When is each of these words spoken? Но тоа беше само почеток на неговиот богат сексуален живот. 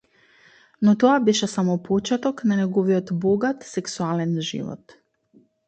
Но 0.87 0.93
тоа 1.03 1.17
беше 1.27 1.49
само 1.51 1.75
почеток 1.89 2.43
на 2.53 2.59
неговиот 2.63 3.13
богат 3.29 3.69
сексуален 3.75 4.35
живот. 4.51 5.01